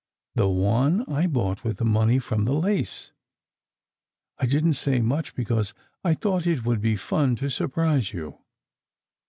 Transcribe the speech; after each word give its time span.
The 0.33 0.47
one 0.47 1.05
I 1.07 1.27
bought 1.27 1.63
with 1.63 1.77
the 1.77 1.85
money 1.85 2.17
from 2.19 2.45
the 2.45 2.55
lace. 2.55 3.11
I 4.39 4.47
didn 4.47 4.71
t 4.71 4.75
say 4.75 4.99
much, 4.99 5.35
because 5.35 5.75
I 6.03 6.15
thought 6.15 6.47
it 6.47 6.65
would 6.65 6.81
be 6.81 6.95
fun 6.95 7.35
to 7.35 7.51
surprise 7.51 8.11
you." 8.11 8.39